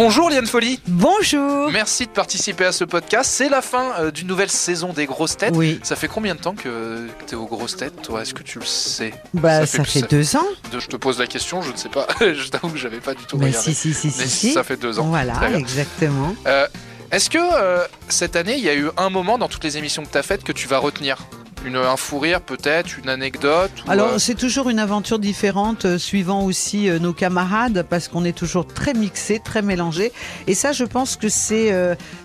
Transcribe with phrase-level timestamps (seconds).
[0.00, 0.78] Bonjour Liane Folly.
[0.86, 1.72] Bonjour.
[1.72, 3.28] Merci de participer à ce podcast.
[3.34, 5.56] C'est la fin euh, d'une nouvelle saison des grosses têtes.
[5.56, 5.80] Oui.
[5.82, 8.22] Ça fait combien de temps que tu es aux grosses têtes, toi?
[8.22, 9.12] Est-ce que tu le sais?
[9.34, 10.46] Bah, ça, fait, deux ans.
[10.72, 12.06] Je te pose la question, je ne sais pas.
[12.20, 13.74] je t'avoue que j'avais pas du tout Mais regardé.
[13.74, 14.52] si, si, si, Mais si, si.
[14.52, 15.06] ça fait deux ans.
[15.06, 16.32] Voilà, exactement.
[16.46, 16.68] Euh,
[17.10, 20.04] Est-ce que euh, cette année, il y a eu un moment dans toutes les émissions
[20.04, 21.18] que tu as faites que tu vas retenir?
[21.64, 25.84] Une, Un fou rire peut-être, une anecdote ou, Alors, euh, c'est toujours une aventure différente,
[25.84, 30.12] euh, suivant aussi euh, nos camarades, parce qu'on est toujours très mixés, très mélangés.
[30.46, 31.72] Et ça, je pense que c'est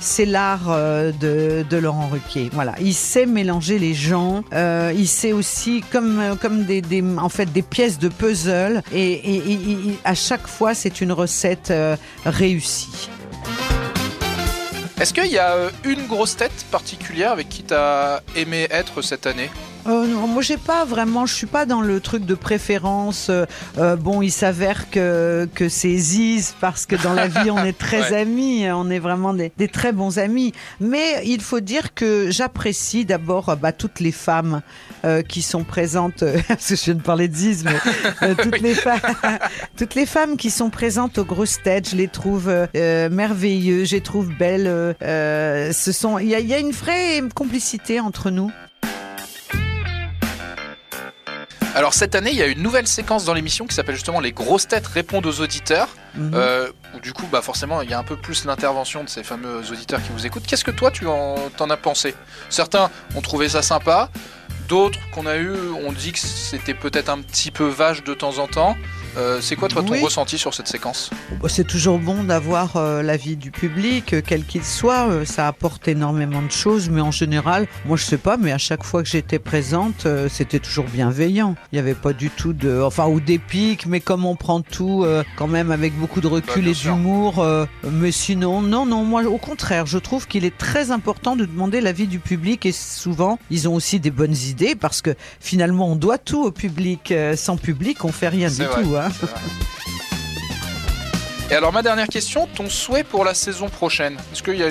[0.00, 2.50] c'est l'art de, de Laurent Ruquier.
[2.52, 4.42] Voilà, il sait mélanger les gens.
[4.52, 8.82] il sait aussi comme comme des, des en fait des pièces de puzzle.
[8.92, 11.72] Et, et- et- et- à chaque fois, c'est une recette
[12.24, 13.08] réussie.
[15.00, 19.00] Est-ce qu'il y a euh, une grosse tête particulière avec qui tu as aimé être
[19.00, 19.48] cette année?
[19.86, 23.28] Euh, non, moi j'ai pas vraiment, je suis pas dans le truc de préférence.
[23.30, 23.46] Euh,
[23.78, 27.76] euh, bon, il s'avère que que c'est Ziz parce que dans la vie on est
[27.78, 28.20] très Ouais.
[28.20, 30.52] amis, on est vraiment des, des très bons amis.
[30.80, 34.60] Mais il faut dire que j'apprécie d'abord euh, bah, toutes les femmes
[35.06, 36.22] euh, qui sont présentes.
[36.24, 37.72] euh, parce que je viens de parler de Ziz, mais
[38.22, 39.00] euh, toutes les femmes,
[39.78, 44.02] toutes les femmes qui sont présentes aux grosses têtes, je les trouve merveilleuses, je les
[44.02, 44.94] trouve belles.
[45.00, 48.50] ce sont, il y y a une vraie complicité entre nous.
[51.74, 54.32] Alors cette année, il y a une nouvelle séquence dans l'émission qui s'appelle justement Les
[54.32, 55.88] grosses têtes répondent aux auditeurs.
[56.14, 56.32] Mhm.
[56.34, 59.22] Euh, où du coup, bah forcément, il y a un peu plus l'intervention de ces
[59.22, 60.46] fameux auditeurs qui vous écoutent.
[60.46, 62.14] Qu'est-ce que toi, tu en, as pensé?
[62.48, 64.10] Certains ont trouvé ça sympa,
[64.68, 68.38] d'autres qu'on a eu ont dit que c'était peut-être un petit peu vache de temps
[68.38, 68.76] en temps.
[69.16, 70.00] Euh, c'est quoi toi ton Oui.
[70.02, 71.10] ressenti sur cette séquence?
[71.40, 75.24] Bon, C'est toujours bon d'avoir euh, l'avis du public, euh, quel qu'il soit.
[75.24, 78.84] ça apporte énormément de choses, mais en général, moi je sais pas, mais à chaque
[78.84, 81.56] fois que j'étais présente, c'était toujours bienveillant.
[81.72, 84.60] Il n'y avait pas du tout de, enfin, ou des pics, mais comme on prend
[84.60, 85.04] tout
[85.36, 87.44] quand même avec beaucoup de Bah, recul et d'humour.
[87.90, 91.80] mais sinon, non, non, moi au contraire, je trouve qu'il est très important de demander
[91.80, 95.96] l'avis du public et souvent ils ont aussi des bonnes idées parce que finalement on
[95.96, 97.12] doit tout au public.
[97.36, 98.82] Sans public, on fait rien du vrai.
[98.82, 98.96] tout.
[98.96, 98.99] Hein.
[101.50, 104.16] Et alors ma dernière question, ton souhait pour la saison prochaine?
[104.32, 104.70] Est-ce qu'il y a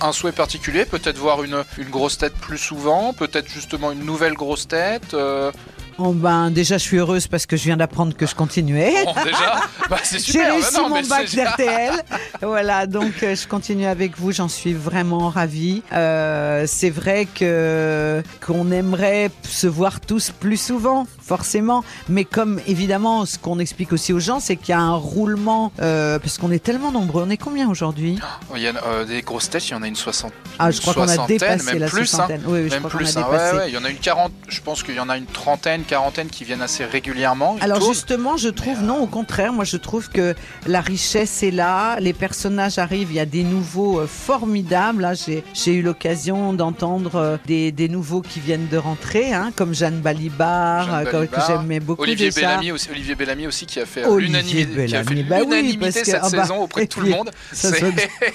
[0.00, 0.86] un, souhait particulier?
[0.86, 3.12] Peut-être voir une, une grosse tête plus souvent?
[3.12, 5.12] Peut-être justement une nouvelle grosse tête?
[5.12, 5.52] Euh,
[5.98, 8.92] Oh ben déjà je suis heureuse parce que je viens d'apprendre que je continuais.
[9.04, 9.60] Bon déjà,
[9.90, 11.92] bah, c'est J'ai super réussi non, mon bac d'RTL.
[12.42, 15.82] voilà, donc euh, je continue avec vous, j'en suis vraiment ravie.
[15.92, 21.84] Euh, c'est vrai que qu'on aimerait se voir tous plus souvent, forcément.
[22.08, 25.72] Mais comme évidemment, ce qu'on explique aussi aux gens, c'est qu'il y a un roulement,
[25.80, 27.24] euh, parce qu'on est tellement nombreux.
[27.26, 28.18] On est combien aujourd'hui?
[28.54, 30.38] Il y a euh, des grosses têtes, il y en a une soixantaine.
[30.58, 32.04] Ah, je crois qu'on a dépassé même la plus, hein.
[32.06, 32.42] soixantaine.
[32.46, 33.96] Oui, oui, je Même crois plus, a hein, ouais, ouais, il y en a une
[33.96, 37.56] 40, je pense qu'il y en a une trentaine, quarantaine qui viennent assez régulièrement.
[37.60, 37.92] Alors tournent.
[37.92, 40.34] justement, je trouve non, au contraire, moi je trouve que
[40.66, 45.02] la richesse est là, les personnages arrivent, il y a des nouveaux euh, formidables.
[45.02, 49.74] Là, j'ai eu l'occasion d'entendre euh, des, des nouveaux qui viennent de rentrer, hein, comme
[49.74, 52.48] Jeanne Balibar, Jeanne euh, que- Balibar, que j'aimais beaucoup Olivier déjà.
[52.48, 54.86] Bellamy aussi, Olivier Bellamy aussi qui a fait euh, l'unanimité,
[55.28, 57.30] bah oui, parce que- cette ah bah, saison auprès de tout le monde.
[57.52, 57.68] Ça-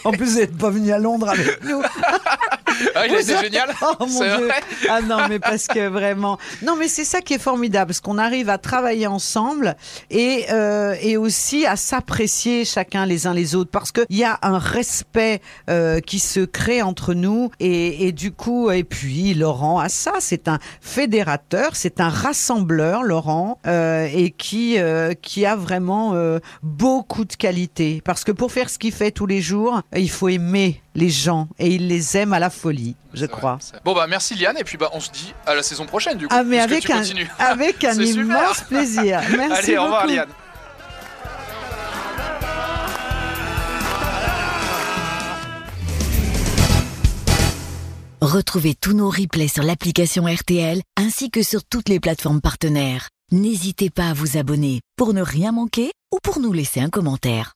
[0.03, 1.81] en plus, vous n'êtes pas venu à Londres avec nous.
[2.95, 3.69] Ah, il génial.
[3.81, 4.45] Oh mon Dieu.
[4.45, 4.61] vrai.
[4.89, 6.37] Ah non, mais parce que vraiment.
[6.61, 9.75] Non, mais c'est ça qui est formidable, parce qu'on arrive à travailler ensemble
[10.09, 14.39] et, euh, et aussi à s'apprécier chacun les uns les autres, parce qu'il y a
[14.41, 17.51] un respect euh, qui se crée entre nous.
[17.59, 23.03] Et, et du coup, et puis Laurent a ça, c'est un fédérateur, c'est un rassembleur,
[23.03, 28.01] Laurent, euh, et qui, euh, qui a vraiment euh, beaucoup de qualités.
[28.03, 31.47] Parce que pour faire ce qu'il fait tous les jours, il faut aimer les gens
[31.57, 33.57] et il les aime à la folie, je crois.
[33.71, 36.17] vrai, Bon bah merci Liane et puis bah on se dit à la saison prochaine
[36.17, 36.35] du coup.
[36.37, 37.01] Ah mais avec un,
[37.39, 38.23] avec un super.
[38.23, 39.21] immense plaisir.
[39.37, 40.05] Merci Allez, au revoir.
[40.05, 40.27] Liane.
[48.21, 53.07] Retrouvez tous nos replays sur l'application RTL ainsi que sur toutes les plateformes partenaires.
[53.31, 57.53] N'hésitez pas à vous abonner pour ne rien manquer ou pour nous laisser un commentaire.